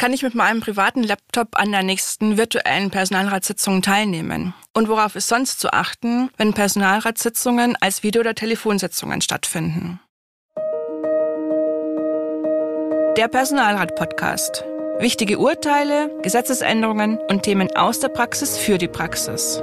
kann 0.00 0.14
ich 0.14 0.22
mit 0.22 0.34
meinem 0.34 0.60
privaten 0.60 1.02
Laptop 1.02 1.58
an 1.60 1.72
der 1.72 1.82
nächsten 1.82 2.38
virtuellen 2.38 2.90
Personalratssitzung 2.90 3.82
teilnehmen? 3.82 4.54
Und 4.72 4.88
worauf 4.88 5.14
ist 5.14 5.28
sonst 5.28 5.60
zu 5.60 5.74
achten, 5.74 6.30
wenn 6.38 6.54
Personalratssitzungen 6.54 7.76
als 7.82 8.02
Video- 8.02 8.20
oder 8.20 8.34
Telefonsitzungen 8.34 9.20
stattfinden? 9.20 10.00
Der 13.18 13.28
Personalrat-Podcast. 13.28 14.64
Wichtige 15.00 15.38
Urteile, 15.38 16.10
Gesetzesänderungen 16.22 17.18
und 17.28 17.42
Themen 17.42 17.68
aus 17.76 18.00
der 18.00 18.08
Praxis 18.08 18.56
für 18.56 18.78
die 18.78 18.88
Praxis. 18.88 19.62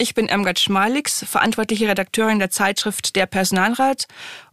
Ich 0.00 0.14
bin 0.14 0.28
Irmgard 0.28 0.58
Schmalix, 0.58 1.26
verantwortliche 1.28 1.86
Redakteurin 1.86 2.38
der 2.38 2.48
Zeitschrift 2.48 3.16
Der 3.16 3.26
Personalrat 3.26 4.06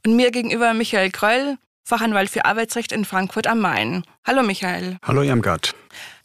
und 0.05 0.18
mir 0.18 0.30
gegenüber 0.30 0.73
Michael 0.73 1.09
Kröll, 1.09 1.57
Fachanwalt 1.85 2.30
für 2.30 2.44
Arbeitsrecht 2.44 2.91
in 2.91 3.05
Frankfurt 3.05 3.48
am 3.48 3.62
Main. 3.62 4.03
Hallo 4.25 4.44
Michael. 4.44 4.98
Hallo 5.03 5.22
Irmgard. 5.22 5.73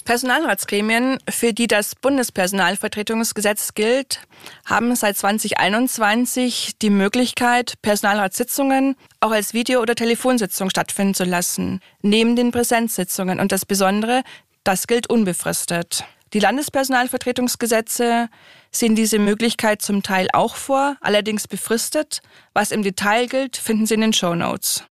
Personalratsgremien, 0.05 1.19
für 1.31 1.53
die 1.53 1.69
das 1.69 1.95
Bundespersonalvertretungsgesetz 1.95 3.75
gilt, 3.75 4.23
haben 4.65 4.93
seit 4.97 5.17
2021 5.17 6.73
die 6.83 6.91
Möglichkeit, 6.91 7.75
Personalratssitzungen 7.81 8.97
auch 9.21 9.31
als 9.31 9.55
Video- 9.55 9.83
oder 9.83 9.95
Telefonsitzung 9.95 10.69
stattfinden 10.69 11.15
zu 11.15 11.23
lassen, 11.23 11.79
neben 12.01 12.35
den 12.35 12.51
Präsenzsitzungen. 12.51 13.39
Und 13.39 13.53
das 13.53 13.67
Besondere, 13.67 14.25
das 14.65 14.89
gilt 14.89 15.09
unbefristet. 15.09 16.05
Die 16.33 16.41
Landespersonalvertretungsgesetze 16.41 18.29
sehen 18.71 18.95
diese 18.95 19.19
Möglichkeit 19.19 19.83
zum 19.83 20.03
Teil 20.03 20.29
auch 20.33 20.57
vor, 20.57 20.97
allerdings 21.01 21.47
befristet. 21.47 22.21
Was 22.55 22.71
im 22.71 22.83
Detail 22.83 23.27
gilt, 23.27 23.57
finden 23.57 23.87
Sie 23.87 23.95
in 23.95 24.01
den 24.01 24.13
Show 24.15 24.35
Notes. 24.35 24.85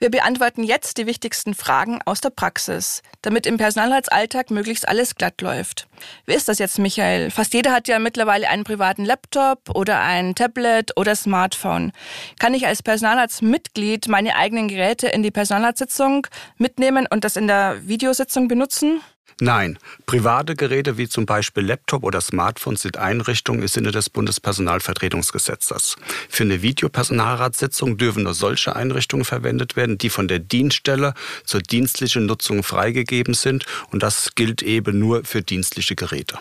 Wir 0.00 0.10
beantworten 0.10 0.62
jetzt 0.62 0.96
die 0.98 1.06
wichtigsten 1.06 1.54
Fragen 1.54 2.00
aus 2.04 2.20
der 2.20 2.30
Praxis, 2.30 3.02
damit 3.20 3.46
im 3.46 3.56
Personalratsalltag 3.56 4.52
möglichst 4.52 4.86
alles 4.86 5.16
glatt 5.16 5.40
läuft. 5.40 5.88
Wie 6.24 6.34
ist 6.34 6.48
das 6.48 6.60
jetzt, 6.60 6.78
Michael? 6.78 7.32
Fast 7.32 7.52
jeder 7.52 7.72
hat 7.72 7.88
ja 7.88 7.98
mittlerweile 7.98 8.48
einen 8.48 8.62
privaten 8.62 9.04
Laptop 9.04 9.70
oder 9.74 10.00
ein 10.00 10.36
Tablet 10.36 10.96
oder 10.96 11.16
Smartphone. 11.16 11.90
Kann 12.38 12.54
ich 12.54 12.64
als 12.64 12.80
Personalratsmitglied 12.80 14.06
meine 14.06 14.36
eigenen 14.36 14.68
Geräte 14.68 15.08
in 15.08 15.24
die 15.24 15.32
Personalratssitzung 15.32 16.28
mitnehmen 16.58 17.08
und 17.10 17.24
das 17.24 17.34
in 17.34 17.48
der 17.48 17.88
Videositzung 17.88 18.46
benutzen? 18.46 19.00
Nein, 19.40 19.78
private 20.06 20.56
Geräte 20.56 20.98
wie 20.98 21.08
zum 21.08 21.24
Beispiel 21.24 21.64
Laptop 21.64 22.02
oder 22.02 22.20
Smartphone 22.20 22.76
sind 22.76 22.96
Einrichtungen 22.96 23.62
im 23.62 23.68
Sinne 23.68 23.92
des 23.92 24.10
Bundespersonalvertretungsgesetzes. 24.10 25.96
Für 26.28 26.42
eine 26.42 26.60
Videopersonalratssitzung 26.62 27.98
dürfen 27.98 28.24
nur 28.24 28.34
solche 28.34 28.74
Einrichtungen 28.74 29.24
verwendet 29.24 29.76
werden, 29.76 29.96
die 29.96 30.10
von 30.10 30.26
der 30.26 30.40
Dienststelle 30.40 31.14
zur 31.44 31.60
dienstlichen 31.60 32.26
Nutzung 32.26 32.64
freigegeben 32.64 33.34
sind. 33.34 33.64
Und 33.92 34.02
das 34.02 34.34
gilt 34.34 34.62
eben 34.62 34.98
nur 34.98 35.24
für 35.24 35.42
dienstliche 35.42 35.94
Geräte. 35.94 36.38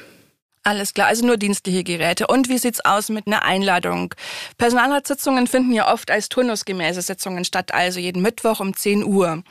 Alles 0.68 0.94
klar, 0.94 1.08
also 1.08 1.26
nur 1.26 1.38
dienstliche 1.38 1.82
Geräte. 1.86 2.28
Und 2.28 2.50
wie 2.50 2.58
sieht's 2.58 2.84
aus 2.84 3.08
mit 3.08 3.26
einer 3.26 3.44
Einladung? 3.44 4.14
Personalratssitzungen 4.58 5.48
finden 5.48 5.72
ja 5.72 5.94
oft 5.94 6.12
als 6.12 6.28
turnusgemäße 6.28 7.02
Sitzungen 7.02 7.46
statt, 7.46 7.74
also 7.74 8.02
jeden 8.02 8.22
Mittwoch 8.22 8.60
um 8.60 8.76
10 8.76 9.06
Uhr. 9.06 9.44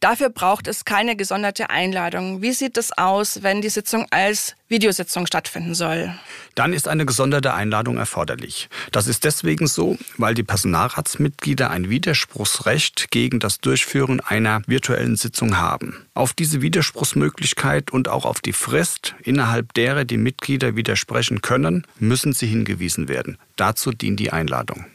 Dafür 0.00 0.30
braucht 0.30 0.66
es 0.66 0.86
keine 0.86 1.14
gesonderte 1.14 1.68
Einladung. 1.68 2.40
Wie 2.40 2.52
sieht 2.52 2.78
es 2.78 2.90
aus, 2.96 3.42
wenn 3.42 3.60
die 3.60 3.68
Sitzung 3.68 4.06
als 4.10 4.56
Videositzung 4.66 5.26
stattfinden 5.26 5.74
soll? 5.74 6.14
Dann 6.54 6.72
ist 6.72 6.88
eine 6.88 7.04
gesonderte 7.04 7.52
Einladung 7.52 7.98
erforderlich. 7.98 8.70
Das 8.92 9.06
ist 9.06 9.24
deswegen 9.24 9.66
so, 9.66 9.98
weil 10.16 10.32
die 10.32 10.42
Personalratsmitglieder 10.42 11.70
ein 11.70 11.90
Widerspruchsrecht 11.90 13.10
gegen 13.10 13.40
das 13.40 13.60
Durchführen 13.60 14.20
einer 14.20 14.62
virtuellen 14.66 15.16
Sitzung 15.16 15.58
haben. 15.58 16.06
Auf 16.14 16.32
diese 16.32 16.62
Widerspruchsmöglichkeit 16.62 17.90
und 17.90 18.08
auch 18.08 18.24
auf 18.24 18.40
die 18.40 18.54
Frist, 18.54 19.14
innerhalb 19.22 19.74
derer 19.74 20.06
die 20.06 20.16
Mitglieder 20.16 20.76
widersprechen 20.76 21.42
können, 21.42 21.86
müssen 21.98 22.32
sie 22.32 22.46
hingewiesen 22.46 23.08
werden. 23.08 23.36
Dazu 23.56 23.90
dient 23.90 24.18
die 24.18 24.32
Einladung. 24.32 24.86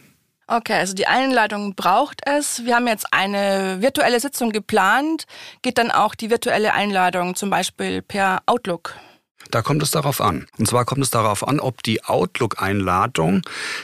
Okay, 0.47 0.73
also 0.73 0.94
die 0.94 1.07
Einladung 1.07 1.73
braucht 1.73 2.22
es. 2.28 2.66
Wir 2.66 2.75
haben 2.75 2.88
jetzt 2.88 3.07
eine 3.11 3.81
virtuelle 3.81 4.19
Sitzung 4.19 4.51
geplant. 4.51 5.25
Geht 5.63 5.79
dann 5.79 5.89
auch 5.89 6.13
die 6.13 6.29
virtuelle 6.29 6.73
Einladung 6.73 7.35
zum 7.35 7.50
Beispiel 7.50 8.03
per 8.03 8.44
Outlook? 8.45 8.94
Da 9.51 9.61
kommt 9.61 9.81
es 9.83 9.91
darauf 9.91 10.22
an. 10.22 10.47
Und 10.57 10.67
zwar 10.67 10.85
kommt 10.85 11.03
es 11.03 11.09
darauf 11.09 11.47
an, 11.47 11.59
ob 11.59 11.83
die 11.83 12.03
Outlook-Einladung 12.03 13.41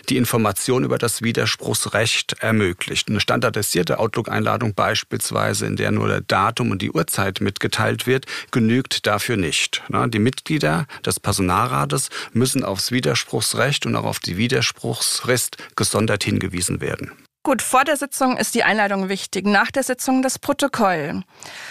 die 0.09 0.17
Information 0.17 0.83
über 0.83 0.97
das 0.97 1.22
Widerspruchsrecht 1.22 2.38
ermöglicht. 2.39 3.09
Eine 3.09 3.19
standardisierte 3.19 3.99
Outlook-Einladung 3.99 4.73
beispielsweise, 4.73 5.66
in 5.66 5.75
der 5.75 5.91
nur 5.91 6.07
der 6.07 6.22
Datum 6.22 6.72
und 6.72 6.81
die 6.81 6.91
Uhrzeit 6.91 7.41
mitgeteilt 7.41 8.07
wird, 8.07 8.25
genügt 8.51 9.07
dafür 9.07 9.38
nicht. 9.38 9.83
Die 9.89 10.19
Mitglieder 10.19 10.88
des 11.05 11.19
Personalrates 11.19 12.09
müssen 12.33 12.63
aufs 12.63 12.91
Widerspruchsrecht 12.91 13.85
und 13.85 13.95
auch 13.95 14.05
auf 14.05 14.19
die 14.19 14.38
Widerspruchsfrist 14.38 15.57
gesondert 15.75 16.23
hingewiesen 16.23 16.81
werden. 16.81 17.11
Gut, 17.44 17.63
vor 17.63 17.85
der 17.85 17.97
Sitzung 17.97 18.38
ist 18.38 18.53
die 18.53 18.63
Einladung 18.63 19.09
wichtig, 19.09 19.47
nach 19.47 19.72
der 19.72 19.81
Sitzung 19.81 20.22
das 20.22 20.38
Protokoll. 20.38 21.24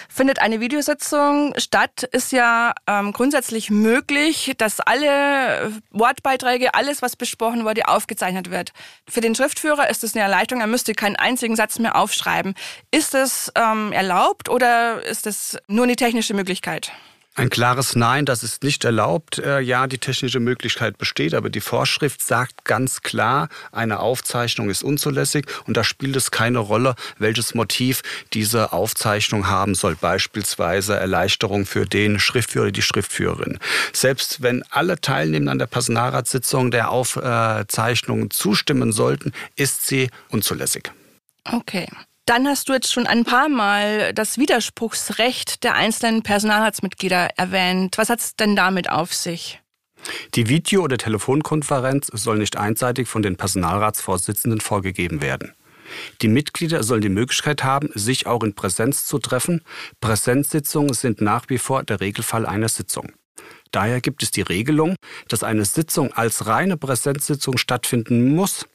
Findet 0.08 0.40
eine 0.40 0.58
Videositzung 0.58 1.54
statt, 1.58 2.02
ist 2.10 2.32
ja 2.32 2.74
ähm, 2.88 3.12
grundsätzlich 3.12 3.70
möglich, 3.70 4.52
dass 4.58 4.80
alle 4.80 5.80
Wortbeiträge, 5.92 6.74
alles, 6.74 7.02
was 7.02 7.14
besprochen 7.14 7.64
wurde, 7.64 7.86
aufgezeichnet 7.86 8.50
wird. 8.50 8.72
Für 9.08 9.20
den 9.20 9.36
Schriftführer 9.36 9.88
ist 9.88 10.02
es 10.02 10.16
eine 10.16 10.24
Erleichterung, 10.24 10.60
er 10.60 10.66
müsste 10.66 10.92
keinen 10.92 11.14
einzigen 11.14 11.54
Satz 11.54 11.78
mehr 11.78 11.94
aufschreiben. 11.94 12.54
Ist 12.90 13.14
es 13.14 13.52
ähm, 13.54 13.92
erlaubt 13.92 14.48
oder 14.48 15.04
ist 15.06 15.28
es 15.28 15.56
nur 15.68 15.84
eine 15.84 15.94
technische 15.94 16.34
Möglichkeit? 16.34 16.90
Ein 17.36 17.48
klares 17.48 17.94
Nein, 17.94 18.26
das 18.26 18.42
ist 18.42 18.64
nicht 18.64 18.84
erlaubt. 18.84 19.38
Äh, 19.38 19.60
ja, 19.60 19.86
die 19.86 19.98
technische 19.98 20.40
Möglichkeit 20.40 20.98
besteht, 20.98 21.32
aber 21.32 21.48
die 21.48 21.60
Vorschrift 21.60 22.24
sagt 22.24 22.64
ganz 22.64 23.02
klar, 23.02 23.48
eine 23.70 24.00
Aufzeichnung 24.00 24.68
ist 24.68 24.82
unzulässig 24.82 25.46
und 25.66 25.76
da 25.76 25.84
spielt 25.84 26.16
es 26.16 26.32
keine 26.32 26.58
Rolle, 26.58 26.96
welches 27.18 27.54
Motiv 27.54 28.02
diese 28.32 28.72
Aufzeichnung 28.72 29.46
haben 29.46 29.76
soll. 29.76 29.94
Beispielsweise 29.94 30.96
Erleichterung 30.96 31.66
für 31.66 31.86
den 31.86 32.18
Schriftführer 32.18 32.64
oder 32.64 32.72
die 32.72 32.82
Schriftführerin. 32.82 33.60
Selbst 33.92 34.42
wenn 34.42 34.64
alle 34.70 35.00
Teilnehmer 35.00 35.52
an 35.52 35.60
der 35.60 35.66
Personalratssitzung 35.66 36.72
der 36.72 36.90
Aufzeichnung 36.90 38.30
zustimmen 38.30 38.90
sollten, 38.90 39.32
ist 39.54 39.86
sie 39.86 40.10
unzulässig. 40.30 40.90
Okay. 41.44 41.86
Dann 42.30 42.46
hast 42.46 42.68
du 42.68 42.74
jetzt 42.74 42.92
schon 42.92 43.08
ein 43.08 43.24
paar 43.24 43.48
Mal 43.48 44.14
das 44.14 44.38
Widerspruchsrecht 44.38 45.64
der 45.64 45.74
einzelnen 45.74 46.22
Personalratsmitglieder 46.22 47.30
erwähnt. 47.36 47.98
Was 47.98 48.08
hat 48.08 48.20
es 48.20 48.36
denn 48.36 48.54
damit 48.54 48.88
auf 48.88 49.12
sich? 49.12 49.60
Die 50.36 50.48
Video- 50.48 50.84
oder 50.84 50.96
Telefonkonferenz 50.96 52.06
soll 52.12 52.38
nicht 52.38 52.56
einseitig 52.56 53.08
von 53.08 53.22
den 53.22 53.34
Personalratsvorsitzenden 53.34 54.60
vorgegeben 54.60 55.22
werden. 55.22 55.56
Die 56.22 56.28
Mitglieder 56.28 56.84
sollen 56.84 57.00
die 57.00 57.08
Möglichkeit 57.08 57.64
haben, 57.64 57.90
sich 57.96 58.28
auch 58.28 58.44
in 58.44 58.54
Präsenz 58.54 59.06
zu 59.06 59.18
treffen. 59.18 59.64
Präsenzsitzungen 60.00 60.94
sind 60.94 61.20
nach 61.20 61.46
wie 61.48 61.58
vor 61.58 61.82
der 61.82 61.98
Regelfall 61.98 62.46
einer 62.46 62.68
Sitzung. 62.68 63.10
Daher 63.72 64.00
gibt 64.00 64.22
es 64.22 64.30
die 64.30 64.42
Regelung, 64.42 64.94
dass 65.26 65.42
eine 65.42 65.64
Sitzung 65.64 66.12
als 66.12 66.46
reine 66.46 66.76
Präsenzsitzung 66.76 67.58
stattfinden 67.58 68.36
muss, 68.36 68.66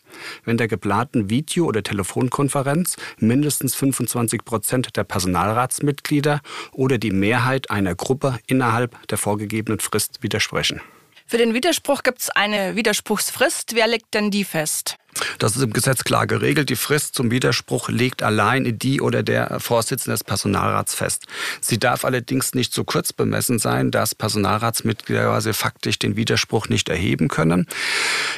wenn 0.44 0.58
der 0.58 0.68
geplanten 0.68 1.30
Video- 1.30 1.66
oder 1.66 1.84
Telefonkonferenz 1.84 2.98
mindestens 3.18 3.76
25 3.76 4.46
Prozent 4.46 4.98
der 4.98 5.04
Personalratsmitglieder 5.04 6.42
oder 6.72 6.98
die 6.98 7.12
Mehrheit 7.12 7.70
einer 7.70 7.96
Gruppe 7.96 8.40
innerhalb 8.48 9.08
der 9.08 9.18
vorgegebenen 9.18 9.80
Frist 9.80 10.22
widersprechen. 10.22 10.82
Für 11.28 11.38
den 11.38 11.56
Widerspruch 11.56 12.04
gibt 12.04 12.22
es 12.22 12.30
eine 12.30 12.76
Widerspruchsfrist. 12.76 13.74
Wer 13.74 13.88
legt 13.88 14.14
denn 14.14 14.30
die 14.30 14.44
fest? 14.44 14.98
Das 15.40 15.56
ist 15.56 15.62
im 15.62 15.74
Gesetz 15.74 16.04
klar 16.04 16.28
geregelt. 16.28 16.70
Die 16.70 16.76
Frist 16.76 17.16
zum 17.16 17.32
Widerspruch 17.32 17.90
legt 17.90 18.24
allein 18.24 18.78
die 18.78 19.02
oder 19.02 19.24
der 19.24 19.60
Vorsitzende 19.60 20.14
des 20.14 20.24
Personalrats 20.24 20.96
fest. 20.96 21.24
Sie 21.62 21.78
darf 21.78 22.06
allerdings 22.06 22.54
nicht 22.54 22.74
zu 22.74 22.84
kurz 22.84 23.14
bemessen 23.14 23.60
sein, 23.60 23.92
dass 23.92 24.16
Personalratsmitglieder 24.16 25.42
faktisch 25.54 26.00
den 26.00 26.16
Widerspruch 26.16 26.68
nicht 26.70 26.90
erheben 26.90 27.28
können. 27.28 27.68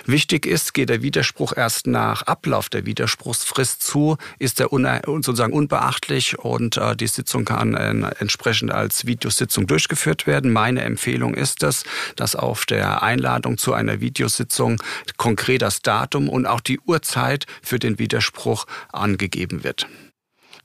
Wichtig 0.06 0.45
ist, 0.45 0.73
geht 0.73 0.89
der 0.89 1.01
Widerspruch 1.01 1.53
erst 1.56 1.88
nach 1.88 2.23
Ablauf 2.23 2.69
der 2.69 2.85
Widerspruchsfrist 2.85 3.83
zu, 3.83 4.17
ist 4.39 4.59
er 4.59 4.69
sozusagen 4.69 5.53
unbeachtlich 5.53 6.39
und 6.39 6.77
äh, 6.77 6.95
die 6.95 7.07
Sitzung 7.07 7.45
kann 7.45 7.75
äh, 7.75 8.12
entsprechend 8.19 8.71
als 8.71 9.06
Videositzung 9.06 9.67
durchgeführt 9.67 10.27
werden. 10.27 10.51
Meine 10.51 10.81
Empfehlung 10.81 11.33
ist 11.33 11.63
es, 11.63 11.83
dass 12.15 12.35
auf 12.35 12.65
der 12.65 13.03
Einladung 13.03 13.57
zu 13.57 13.73
einer 13.73 14.01
Videositzung 14.01 14.81
konkret 15.17 15.62
das 15.62 15.81
Datum 15.81 16.29
und 16.29 16.45
auch 16.45 16.62
die 16.77 16.89
Uhrzeit 16.89 17.45
für 17.62 17.79
den 17.79 18.00
Widerspruch 18.00 18.65
angegeben 18.91 19.63
wird. 19.63 19.88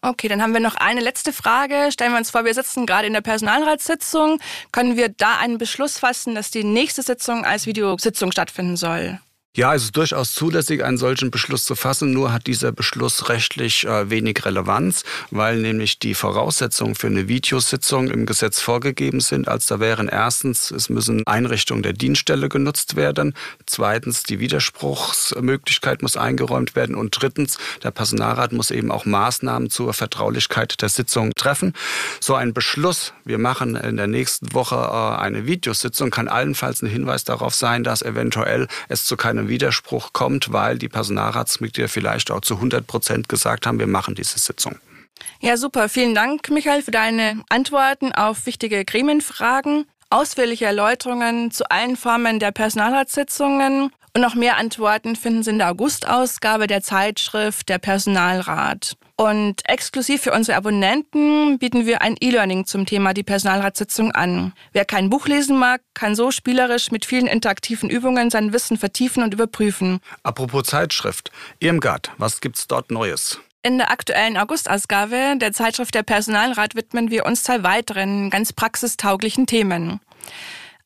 Okay, 0.04 0.26
dann 0.26 0.42
haben 0.42 0.52
wir 0.52 0.60
noch 0.60 0.74
eine 0.74 1.00
letzte 1.00 1.32
Frage. 1.32 1.90
Stellen 1.92 2.12
wir 2.12 2.18
uns 2.18 2.30
vor, 2.30 2.44
wir 2.44 2.54
sitzen 2.54 2.86
gerade 2.86 3.06
in 3.06 3.12
der 3.12 3.20
Personalratssitzung. 3.20 4.40
Können 4.72 4.96
wir 4.96 5.08
da 5.08 5.38
einen 5.38 5.58
Beschluss 5.58 5.98
fassen, 5.98 6.34
dass 6.34 6.50
die 6.50 6.64
nächste 6.64 7.02
Sitzung 7.02 7.44
als 7.44 7.66
Videositzung 7.66 8.32
stattfinden 8.32 8.76
soll? 8.76 9.20
Ja, 9.54 9.74
es 9.74 9.84
ist 9.84 9.96
durchaus 9.98 10.32
zulässig, 10.32 10.82
einen 10.82 10.96
solchen 10.96 11.30
Beschluss 11.30 11.66
zu 11.66 11.74
fassen. 11.74 12.10
Nur 12.10 12.32
hat 12.32 12.46
dieser 12.46 12.72
Beschluss 12.72 13.28
rechtlich 13.28 13.84
äh, 13.84 14.08
wenig 14.08 14.46
Relevanz, 14.46 15.04
weil 15.30 15.58
nämlich 15.58 15.98
die 15.98 16.14
Voraussetzungen 16.14 16.94
für 16.94 17.08
eine 17.08 17.28
Videositzung 17.28 18.08
im 18.08 18.24
Gesetz 18.24 18.62
vorgegeben 18.62 19.20
sind. 19.20 19.48
Als 19.48 19.66
da 19.66 19.78
wären 19.78 20.08
erstens, 20.08 20.70
es 20.70 20.88
müssen 20.88 21.26
Einrichtungen 21.26 21.82
der 21.82 21.92
Dienststelle 21.92 22.48
genutzt 22.48 22.96
werden. 22.96 23.34
Zweitens, 23.66 24.22
die 24.22 24.40
Widerspruchsmöglichkeit 24.40 26.00
muss 26.00 26.16
eingeräumt 26.16 26.74
werden. 26.74 26.94
Und 26.94 27.20
drittens, 27.20 27.58
der 27.82 27.90
Personalrat 27.90 28.52
muss 28.52 28.70
eben 28.70 28.90
auch 28.90 29.04
Maßnahmen 29.04 29.68
zur 29.68 29.92
Vertraulichkeit 29.92 30.80
der 30.80 30.88
Sitzung 30.88 31.34
treffen. 31.34 31.74
So 32.20 32.34
ein 32.34 32.54
Beschluss, 32.54 33.12
wir 33.26 33.36
machen 33.36 33.76
in 33.76 33.98
der 33.98 34.06
nächsten 34.06 34.54
Woche 34.54 34.76
äh, 34.76 35.20
eine 35.20 35.44
Videositzung, 35.44 36.10
kann 36.10 36.28
allenfalls 36.28 36.80
ein 36.80 36.88
Hinweis 36.88 37.24
darauf 37.24 37.54
sein, 37.54 37.84
dass 37.84 38.00
eventuell 38.00 38.66
es 38.88 39.04
zu 39.04 39.18
keinem 39.18 39.41
einem 39.42 39.48
Widerspruch 39.48 40.12
kommt, 40.12 40.52
weil 40.52 40.78
die 40.78 40.88
Personalratsmitglieder 40.88 41.88
vielleicht 41.88 42.30
auch 42.30 42.40
zu 42.40 42.54
100 42.54 42.86
Prozent 42.86 43.28
gesagt 43.28 43.66
haben, 43.66 43.78
wir 43.78 43.86
machen 43.86 44.14
diese 44.14 44.38
Sitzung. 44.38 44.78
Ja, 45.40 45.56
super. 45.56 45.88
Vielen 45.88 46.14
Dank, 46.14 46.50
Michael, 46.50 46.82
für 46.82 46.90
deine 46.90 47.42
Antworten 47.48 48.12
auf 48.12 48.46
wichtige 48.46 48.84
Gremienfragen, 48.84 49.86
ausführliche 50.10 50.66
Erläuterungen 50.66 51.50
zu 51.50 51.68
allen 51.70 51.96
Formen 51.96 52.38
der 52.38 52.52
Personalratssitzungen 52.52 53.90
und 54.14 54.20
noch 54.20 54.34
mehr 54.34 54.56
Antworten 54.58 55.16
finden 55.16 55.42
Sie 55.42 55.50
in 55.50 55.58
der 55.58 55.70
Augustausgabe 55.70 56.66
der 56.66 56.82
Zeitschrift 56.82 57.68
Der 57.68 57.78
Personalrat. 57.78 58.96
Und 59.16 59.68
exklusiv 59.68 60.22
für 60.22 60.32
unsere 60.32 60.56
Abonnenten 60.56 61.58
bieten 61.58 61.86
wir 61.86 62.02
ein 62.02 62.16
E-Learning 62.20 62.66
zum 62.66 62.86
Thema 62.86 63.14
die 63.14 63.22
Personalratssitzung 63.22 64.12
an. 64.12 64.52
Wer 64.72 64.84
kein 64.84 65.10
Buch 65.10 65.26
lesen 65.28 65.58
mag, 65.58 65.80
kann 65.94 66.14
so 66.14 66.30
spielerisch 66.30 66.90
mit 66.90 67.04
vielen 67.04 67.26
interaktiven 67.26 67.88
Übungen 67.88 68.30
sein 68.30 68.52
Wissen 68.52 68.76
vertiefen 68.76 69.22
und 69.22 69.32
überprüfen. 69.32 70.00
Apropos 70.22 70.64
Zeitschrift, 70.64 71.30
Irmgard, 71.60 72.10
was 72.18 72.40
gibt's 72.40 72.66
dort 72.66 72.90
Neues? 72.90 73.38
In 73.62 73.78
der 73.78 73.92
aktuellen 73.92 74.36
Augustausgabe 74.36 75.36
der 75.36 75.52
Zeitschrift 75.52 75.94
Der 75.94 76.02
Personalrat 76.02 76.74
widmen 76.74 77.10
wir 77.10 77.24
uns 77.24 77.44
zwei 77.44 77.62
weiteren 77.62 78.28
ganz 78.28 78.52
praxistauglichen 78.52 79.46
Themen. 79.46 80.00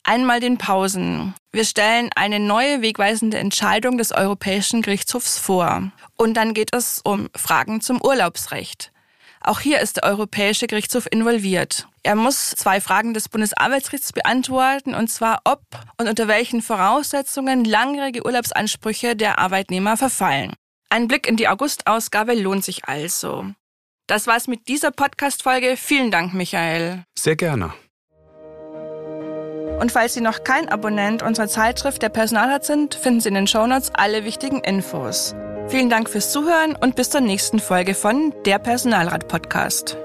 Einmal 0.08 0.38
den 0.38 0.56
Pausen. 0.56 1.34
Wir 1.50 1.64
stellen 1.64 2.10
eine 2.14 2.38
neue 2.38 2.80
wegweisende 2.80 3.38
Entscheidung 3.38 3.98
des 3.98 4.12
Europäischen 4.12 4.80
Gerichtshofs 4.80 5.36
vor. 5.36 5.90
Und 6.16 6.34
dann 6.34 6.54
geht 6.54 6.72
es 6.72 7.00
um 7.02 7.28
Fragen 7.34 7.80
zum 7.80 8.00
Urlaubsrecht. 8.00 8.92
Auch 9.40 9.58
hier 9.58 9.80
ist 9.80 9.96
der 9.96 10.04
Europäische 10.04 10.68
Gerichtshof 10.68 11.08
involviert. 11.10 11.88
Er 12.04 12.14
muss 12.14 12.50
zwei 12.50 12.80
Fragen 12.80 13.14
des 13.14 13.28
Bundesarbeitsgerichts 13.28 14.12
beantworten, 14.12 14.94
und 14.94 15.08
zwar 15.08 15.40
ob 15.42 15.62
und 15.98 16.08
unter 16.08 16.28
welchen 16.28 16.62
Voraussetzungen 16.62 17.64
langjährige 17.64 18.24
Urlaubsansprüche 18.24 19.16
der 19.16 19.40
Arbeitnehmer 19.40 19.96
verfallen. 19.96 20.52
Ein 20.88 21.08
Blick 21.08 21.26
in 21.26 21.36
die 21.36 21.48
August-Ausgabe 21.48 22.34
lohnt 22.34 22.64
sich 22.64 22.84
also. 22.84 23.46
Das 24.06 24.28
war's 24.28 24.46
mit 24.46 24.68
dieser 24.68 24.92
Podcast-Folge. 24.92 25.76
Vielen 25.76 26.12
Dank, 26.12 26.32
Michael. 26.32 27.02
Sehr 27.18 27.34
gerne. 27.34 27.74
Und 29.78 29.92
falls 29.92 30.14
Sie 30.14 30.20
noch 30.20 30.44
kein 30.44 30.68
Abonnent 30.68 31.22
unserer 31.22 31.48
Zeitschrift 31.48 32.02
der 32.02 32.08
Personalrat 32.08 32.64
sind, 32.64 32.94
finden 32.94 33.20
Sie 33.20 33.28
in 33.28 33.34
den 33.34 33.46
Shownotes 33.46 33.90
alle 33.94 34.24
wichtigen 34.24 34.60
Infos. 34.60 35.34
Vielen 35.68 35.90
Dank 35.90 36.08
fürs 36.08 36.30
Zuhören 36.30 36.76
und 36.76 36.96
bis 36.96 37.10
zur 37.10 37.20
nächsten 37.20 37.58
Folge 37.58 37.94
von 37.94 38.32
Der 38.44 38.58
Personalrat 38.58 39.28
Podcast. 39.28 39.98